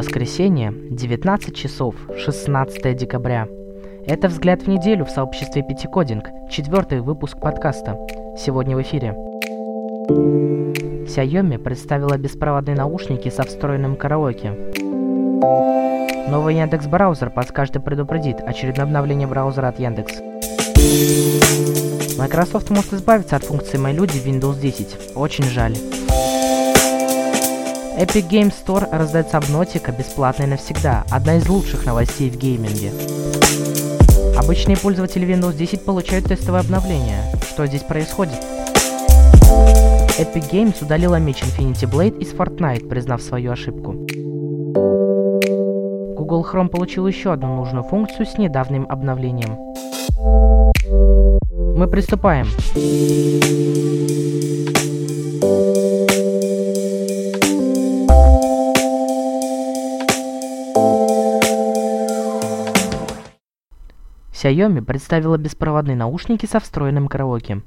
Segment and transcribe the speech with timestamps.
[0.00, 3.46] Воскресенье, 19 часов, 16 декабря.
[4.06, 7.98] Это «Взгляд в неделю» в сообществе Пятикодинг, четвертый выпуск подкаста.
[8.38, 9.14] Сегодня в эфире.
[11.06, 14.52] Xiaomi представила беспроводные наушники со встроенным караоке.
[16.30, 20.14] Новый Яндекс браузер подскажет и предупредит очередное обновление браузера от Яндекс.
[22.18, 25.14] Microsoft может избавиться от функции «Мои люди» в Windows 10.
[25.14, 25.74] Очень жаль.
[28.00, 31.04] Epic Games Store раздает Subnautica бесплатно навсегда.
[31.10, 32.92] Одна из лучших новостей в гейминге.
[34.38, 37.24] Обычные пользователи Windows 10 получают тестовое обновление.
[37.46, 38.40] Что здесь происходит?
[40.18, 43.92] Epic Games удалила меч Infinity Blade из Fortnite, признав свою ошибку.
[46.16, 49.58] Google Chrome получил еще одну нужную функцию с недавним обновлением.
[51.76, 52.46] Мы приступаем.
[64.42, 67.60] Xiaomi представила беспроводные наушники со встроенным караоке.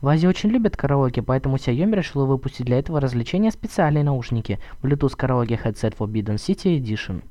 [0.00, 5.18] В Азии очень любят караоке, поэтому Xiaomi решила выпустить для этого развлечения специальные наушники Bluetooth
[5.18, 7.24] Karaoke Headset Forbidden City Edition.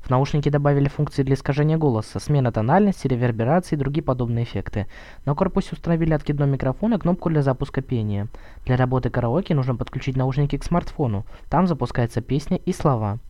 [0.00, 4.88] В наушники добавили функции для искажения голоса, смена тональности, реверберации и другие подобные эффекты.
[5.24, 8.26] На корпусе установили откидной микрофон и кнопку для запуска пения.
[8.64, 11.24] Для работы караоке нужно подключить наушники к смартфону.
[11.48, 13.20] Там запускается песня и слова.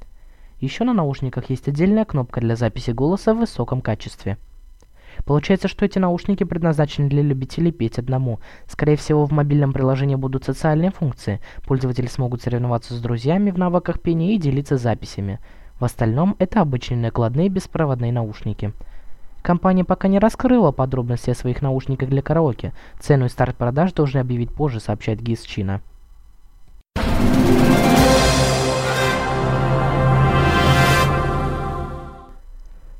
[0.60, 4.38] Еще на наушниках есть отдельная кнопка для записи голоса в высоком качестве.
[5.24, 8.40] Получается, что эти наушники предназначены для любителей петь одному.
[8.66, 11.40] Скорее всего, в мобильном приложении будут социальные функции.
[11.66, 15.38] Пользователи смогут соревноваться с друзьями в навыках пения и делиться записями.
[15.78, 18.72] В остальном, это обычные накладные беспроводные наушники.
[19.42, 22.72] Компания пока не раскрыла подробности о своих наушниках для караоке.
[22.98, 25.82] Цену и старт продаж должны объявить позже, сообщает ГИС Чина.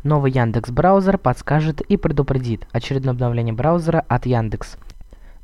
[0.06, 4.77] Новый Яндекс браузер подскажет и предупредит очередное обновление браузера от Яндекс.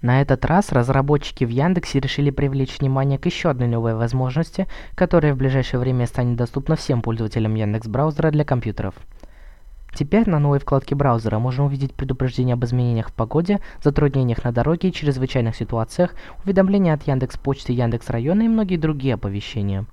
[0.02, 5.34] На этот раз разработчики в Яндексе решили привлечь внимание к еще одной новой возможности, которая
[5.34, 8.94] в ближайшее время станет доступна всем пользователям Яндекс браузера для компьютеров.
[9.96, 14.90] Теперь на новой вкладке браузера можно увидеть предупреждения об изменениях в погоде, затруднениях на дороге
[14.90, 19.86] и чрезвычайных ситуациях, уведомления от Яндекс Почты, Яндекс Района и многие другие оповещения.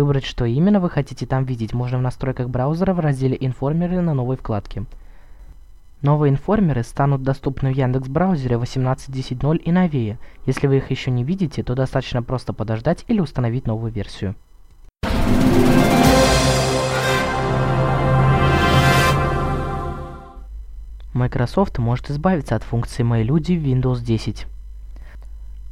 [0.00, 4.14] Выбрать, что именно вы хотите там видеть, можно в настройках браузера в разделе «Информеры» на
[4.14, 4.86] новой вкладке.
[6.00, 10.18] Новые информеры станут доступны в Яндекс браузере 18.10.0 и новее.
[10.46, 14.36] Если вы их еще не видите, то достаточно просто подождать или установить новую версию.
[21.12, 24.46] Microsoft может избавиться от функции «Мои люди» в Windows 10.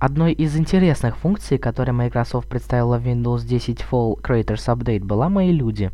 [0.01, 5.51] Одной из интересных функций, которые Microsoft представила в Windows 10 Fall Creators Update, была «Мои
[5.51, 5.91] люди».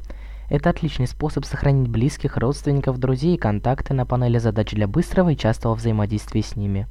[0.51, 5.37] Это отличный способ сохранить близких, родственников, друзей и контакты на панели задач для быстрого и
[5.39, 6.87] частого взаимодействия с ними.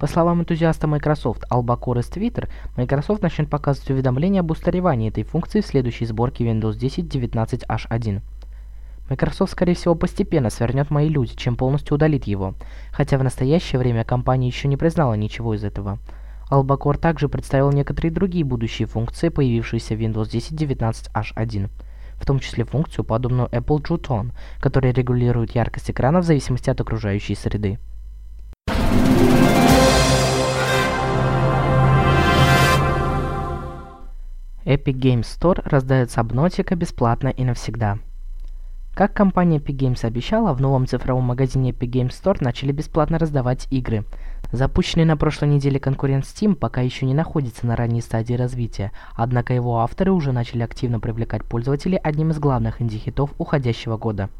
[0.00, 2.48] По словам энтузиаста Microsoft Албакор из Twitter,
[2.78, 8.22] Microsoft начнет показывать уведомления об устаревании этой функции в следующей сборке Windows 10 19H1.
[9.08, 12.54] Microsoft, скорее всего, постепенно свернет мои люди, чем полностью удалит его,
[12.90, 15.98] хотя в настоящее время компания еще не признала ничего из этого.
[16.50, 21.70] Albacore также представил некоторые другие будущие функции, появившиеся в Windows 10 19H1,
[22.14, 26.80] в том числе функцию, подобную Apple True Tone, которая регулирует яркость экрана в зависимости от
[26.80, 27.78] окружающей среды.
[34.64, 37.98] Epic Games Store раздает Subnautica бесплатно и навсегда.
[38.94, 43.66] Как компания Epic Games обещала, в новом цифровом магазине Epic Games Store начали бесплатно раздавать
[43.72, 44.04] игры.
[44.52, 49.52] Запущенный на прошлой неделе конкурент Steam пока еще не находится на ранней стадии развития, однако
[49.52, 54.30] его авторы уже начали активно привлекать пользователей одним из главных инди-хитов уходящего года.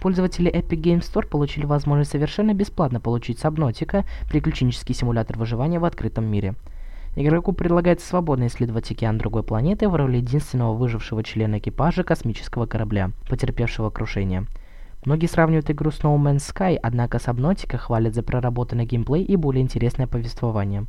[0.00, 6.24] Пользователи Epic Games Store получили возможность совершенно бесплатно получить Subnautica, приключенческий симулятор выживания в открытом
[6.24, 6.54] мире–
[7.14, 13.10] Игроку предлагается свободно исследовать океан другой планеты в роли единственного выжившего члена экипажа космического корабля,
[13.28, 14.46] потерпевшего крушение.
[15.04, 19.62] Многие сравнивают игру с No Man's Sky, однако Subnautica хвалят за проработанный геймплей и более
[19.62, 20.86] интересное повествование.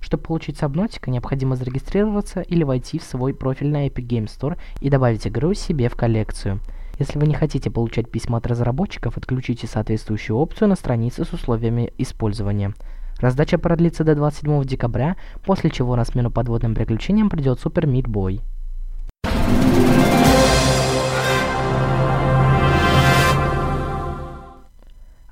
[0.00, 4.90] Чтобы получить Subnautica, необходимо зарегистрироваться или войти в свой профиль на Epic Games Store и
[4.90, 6.60] добавить игру себе в коллекцию.
[6.98, 11.90] Если вы не хотите получать письма от разработчиков, отключите соответствующую опцию на странице с условиями
[11.96, 12.74] использования.
[13.24, 15.16] Раздача продлится до 27 декабря,
[15.46, 18.42] после чего на смену подводным приключениям придет Супер Мид Бой.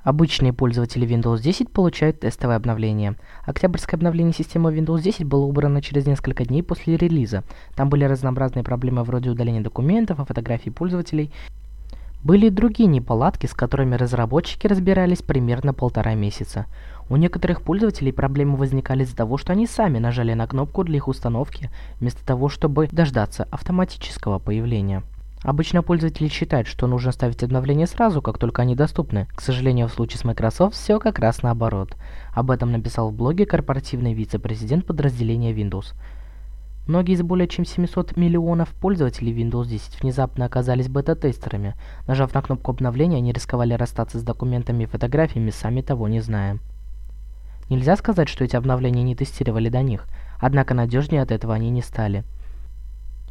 [0.01, 3.15] Обычные пользователи Windows 10 получают тестовое обновление.
[3.45, 7.43] Октябрьское обновление системы Windows 10 было убрано через несколько дней после релиза.
[7.75, 11.31] Там были разнообразные проблемы вроде удаления документов и фотографий пользователей.
[12.23, 16.67] Были и другие неполадки, с которыми разработчики разбирались примерно полтора месяца.
[17.09, 21.07] У некоторых пользователей проблемы возникали из-за того, что они сами нажали на кнопку для их
[21.07, 21.69] установки,
[21.99, 25.03] вместо того, чтобы дождаться автоматического появления.
[25.43, 29.27] Обычно пользователи считают, что нужно ставить обновления сразу, как только они доступны.
[29.35, 31.97] К сожалению, в случае с Microsoft все как раз наоборот.
[32.33, 35.93] Об этом написал в блоге корпоративный вице-президент подразделения Windows.
[36.87, 41.75] Многие из более чем 700 миллионов пользователей Windows 10 внезапно оказались бета-тестерами.
[42.07, 46.59] Нажав на кнопку обновления, они рисковали расстаться с документами и фотографиями, сами того не зная.
[47.69, 50.05] Нельзя сказать, что эти обновления не тестировали до них,
[50.39, 52.23] однако надежнее от этого они не стали.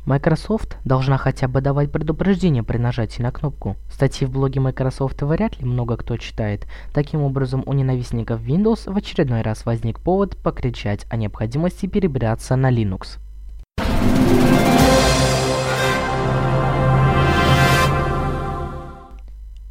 [0.05, 3.77] Microsoft должна хотя бы давать предупреждение при нажатии на кнопку.
[3.89, 6.67] Статьи в блоге Microsoft вряд ли много кто читает.
[6.93, 12.73] Таким образом, у ненавистников Windows в очередной раз возник повод покричать о необходимости перебираться на
[12.73, 13.19] Linux.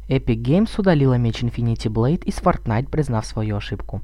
[0.08, 4.02] Epic Games удалила меч Infinity Blade из Fortnite, признав свою ошибку.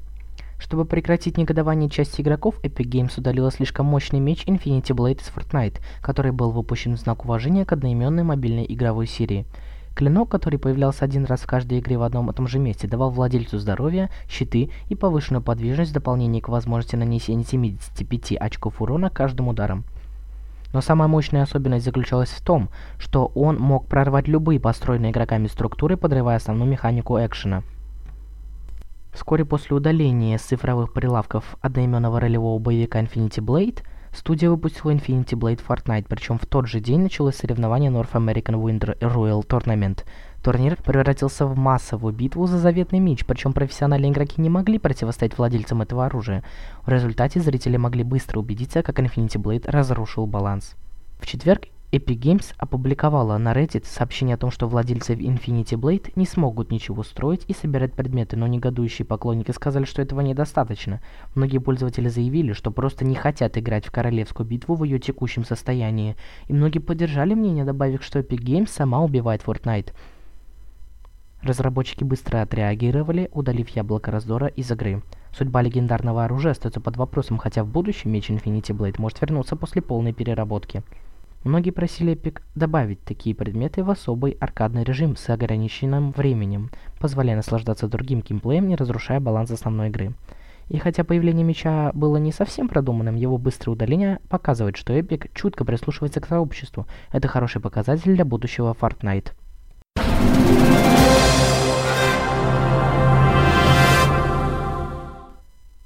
[0.59, 5.79] Чтобы прекратить негодование части игроков, Epic Games удалила слишком мощный меч Infinity Blade из Fortnite,
[6.01, 9.45] который был выпущен в знак уважения к одноименной мобильной игровой серии.
[9.95, 13.09] Клинок, который появлялся один раз в каждой игре в одном и том же месте, давал
[13.09, 19.47] владельцу здоровья, щиты и повышенную подвижность в дополнение к возможности нанесения 75 очков урона каждым
[19.47, 19.85] ударом.
[20.73, 25.97] Но самая мощная особенность заключалась в том, что он мог прорвать любые построенные игроками структуры,
[25.97, 27.63] подрывая основную механику экшена.
[29.19, 33.79] Вскоре после удаления с цифровых прилавков одноименного ролевого боевика Infinity Blade,
[34.13, 38.97] студия выпустила Infinity Blade Fortnite, причем в тот же день началось соревнование North American Winter
[38.99, 40.05] Royal Tournament.
[40.41, 45.81] Турнир превратился в массовую битву за заветный меч, причем профессиональные игроки не могли противостоять владельцам
[45.81, 46.41] этого оружия.
[46.85, 50.77] В результате зрители могли быстро убедиться, как Infinity Blade разрушил баланс.
[51.19, 56.27] В четверг Epic Games опубликовала на Reddit сообщение о том, что владельцы Infinity Blade не
[56.27, 61.01] смогут ничего строить и собирать предметы, но негодующие поклонники сказали, что этого недостаточно.
[61.33, 66.15] Многие пользователи заявили, что просто не хотят играть в королевскую битву в ее текущем состоянии.
[66.47, 69.93] И многие поддержали мнение, добавив, что Epic Games сама убивает Fortnite.
[71.41, 75.01] Разработчики быстро отреагировали, удалив яблоко раздора из игры.
[75.35, 79.81] Судьба легендарного оружия остается под вопросом, хотя в будущем меч Infinity Blade может вернуться после
[79.81, 80.83] полной переработки.
[81.45, 86.69] Многие просили Epic добавить такие предметы в особый аркадный режим с ограниченным временем,
[86.99, 90.13] позволяя наслаждаться другим геймплеем, не разрушая баланс основной игры.
[90.67, 95.63] И хотя появление меча было не совсем продуманным, его быстрое удаление показывает, что Epic чутко
[95.63, 96.85] прислушивается к сообществу.
[97.13, 99.31] Это хороший показатель для будущего Fortnite.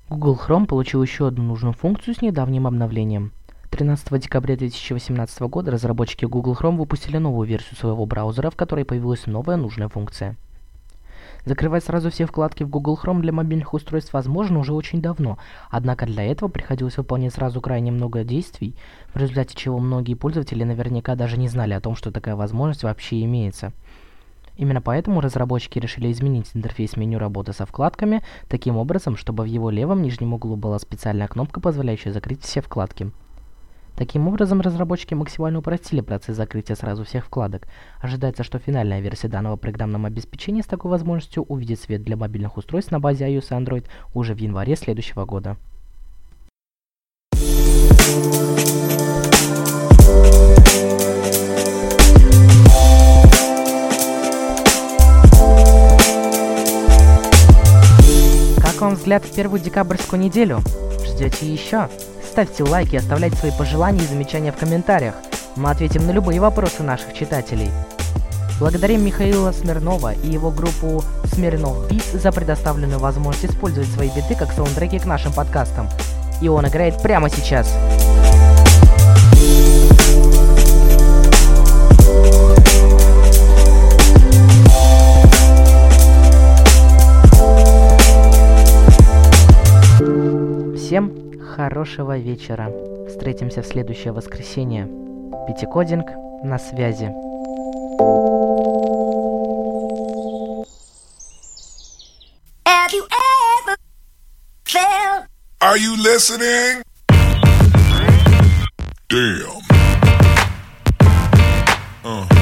[0.09, 3.33] Google Chrome получил еще одну нужную функцию с недавним обновлением–
[3.73, 9.25] 13 декабря 2018 года разработчики Google Chrome выпустили новую версию своего браузера, в которой появилась
[9.25, 10.35] новая нужная функция.
[11.43, 15.39] Закрывать сразу все вкладки в Google Chrome для мобильных устройств возможно уже очень давно,
[15.71, 18.75] однако для этого приходилось выполнять сразу крайне много действий,
[19.11, 23.23] в результате чего многие пользователи наверняка даже не знали о том, что такая возможность вообще
[23.23, 23.73] имеется.
[24.55, 29.71] Именно поэтому разработчики решили изменить интерфейс меню работы со вкладками таким образом, чтобы в его
[29.71, 33.11] левом нижнем углу была специальная кнопка, позволяющая закрыть все вкладки.
[33.95, 37.67] Таким образом, разработчики максимально упростили процесс закрытия сразу всех вкладок.
[38.01, 42.91] Ожидается, что финальная версия данного программного обеспечения с такой возможностью увидит свет для мобильных устройств
[42.91, 43.85] на базе iOS и Android
[44.15, 45.57] уже в январе следующего года.
[58.57, 60.61] Как вам взгляд в первую декабрьскую неделю?
[61.05, 61.89] Ждете еще?
[62.33, 65.13] Ставьте лайки, оставляйте свои пожелания и замечания в комментариях.
[65.55, 67.69] Мы ответим на любые вопросы наших читателей.
[68.59, 74.51] Благодарим Михаила Смирнова и его группу Смирнов Бит за предоставленную возможность использовать свои биты как
[74.51, 75.87] саундтреки к нашим подкастам.
[76.41, 77.71] И он играет прямо сейчас.
[90.75, 91.22] Всем
[91.55, 92.71] Хорошего вечера.
[93.07, 94.87] Встретимся в следующее воскресенье.
[95.47, 96.09] Пятикодинг
[96.43, 97.13] на связи.
[105.61, 106.81] Are you listening?
[109.07, 109.61] Damn.
[112.03, 112.32] Uh.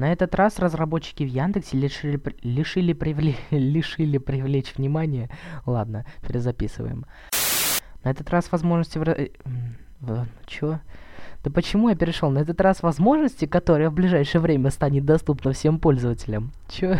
[0.00, 5.28] На этот раз разработчики в Яндексе лишили, лишили, привле, лишили привлечь внимание.
[5.66, 7.04] Ладно, перезаписываем.
[8.02, 8.98] На этот раз возможности.
[8.98, 9.28] Э,
[10.00, 10.80] в чё?
[11.44, 12.30] Да почему я перешел?
[12.30, 16.52] На этот раз возможности, которые в ближайшее время станет доступна всем пользователям.
[16.70, 16.96] Чё?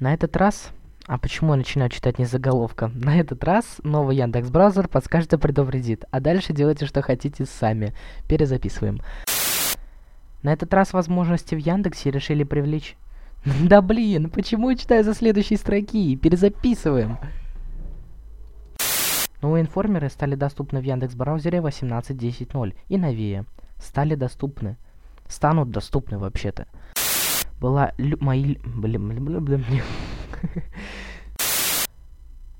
[0.00, 0.70] На этот раз...
[1.06, 2.88] А почему я начинаю читать не заголовка?
[2.88, 6.04] На этот раз новый Яндекс Браузер подскажет и предупредит.
[6.10, 7.94] А дальше делайте, что хотите сами.
[8.28, 9.00] Перезаписываем.
[10.46, 12.96] На этот раз возможности в Яндексе решили привлечь...
[13.64, 16.14] Да блин, почему я читаю за следующей строки?
[16.14, 17.18] Перезаписываем.
[19.42, 23.44] Новые информеры стали доступны в Яндекс браузере 18.10.0 и новее.
[23.78, 24.76] Стали доступны.
[25.26, 26.68] Станут доступны вообще-то.
[27.58, 28.54] Была лю мои...
[28.64, 29.64] Блин, блин, блин, блин.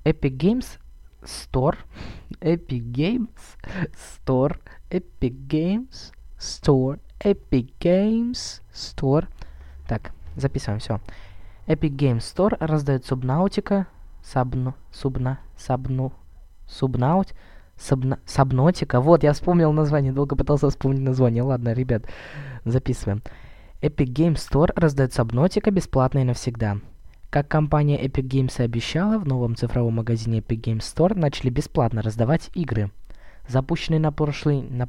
[0.05, 0.81] Epic Games
[1.23, 1.77] Store.
[2.41, 3.29] Epic Games
[4.27, 4.59] Store.
[4.91, 6.99] Epic Games Store.
[7.21, 9.27] Epic Games Store.
[9.89, 11.01] Так, записываем все.
[11.67, 13.87] Epic Games Store раздает Subnautica,
[14.23, 16.13] Сабну, Субна, Сабну,
[16.69, 17.33] Subnaut,
[17.77, 19.01] Сабна, Сабнотика.
[19.01, 21.43] Вот, я вспомнил название, долго пытался вспомнить название.
[21.43, 22.05] Ладно, ребят,
[22.65, 23.23] записываем.
[23.83, 26.79] Epic Games Store раздает Subnautica бесплатно и навсегда.
[27.31, 32.03] Как компания Epic Games и обещала, в новом цифровом магазине Epic Games Store начали бесплатно
[32.03, 32.91] раздавать игры.
[33.49, 34.63] Запущенный на прошлый...
[34.63, 34.87] На,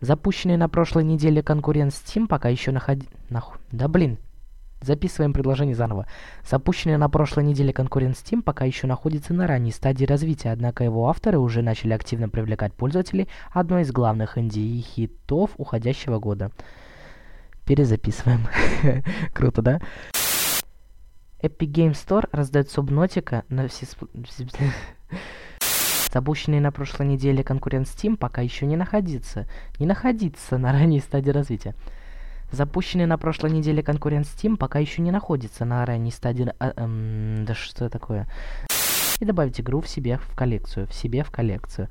[0.00, 3.08] запущенный на прошлой неделе конкурент Steam пока еще находи...
[3.30, 3.58] Нахуй...
[3.72, 4.18] Да блин,
[4.84, 6.06] Записываем предложение заново.
[6.46, 11.08] Запущенный на прошлой неделе конкурент Steam пока еще находится на ранней стадии развития, однако его
[11.08, 16.50] авторы уже начали активно привлекать пользователей одной из главных инди-хитов уходящего года.
[17.64, 18.46] Перезаписываем.
[19.32, 19.80] Круто, да?
[21.42, 23.86] Epic Game Store раздает Subnautica на все...
[26.14, 29.48] Запущенный на прошлой неделе конкурент Steam пока еще не находится,
[29.80, 31.74] не находится на ранней стадии развития.
[32.52, 36.52] Запущенный на прошлой неделе конкурент Steam пока еще не находится на ранней стадии...
[36.60, 38.28] А, эм, да что такое?
[39.18, 40.86] И добавить игру в себе в коллекцию.
[40.86, 41.88] В себе в коллекцию.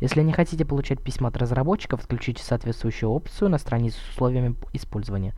[0.00, 5.34] Если не хотите получать письма от разработчиков, включите соответствующую опцию на странице с условиями использования.